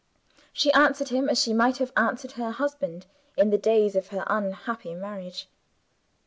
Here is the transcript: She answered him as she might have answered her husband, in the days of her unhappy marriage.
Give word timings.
She 0.51 0.73
answered 0.73 1.09
him 1.09 1.29
as 1.29 1.39
she 1.39 1.53
might 1.53 1.77
have 1.77 1.93
answered 1.95 2.31
her 2.31 2.49
husband, 2.49 3.05
in 3.37 3.51
the 3.51 3.57
days 3.59 3.95
of 3.95 4.07
her 4.07 4.23
unhappy 4.25 4.95
marriage. 4.95 5.47